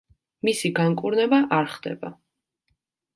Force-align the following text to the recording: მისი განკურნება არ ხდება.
მისი 0.47 0.69
განკურნება 0.79 1.39
არ 1.57 1.69
ხდება. 1.75 2.11